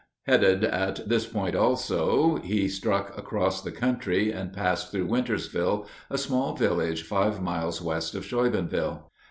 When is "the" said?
3.61-3.71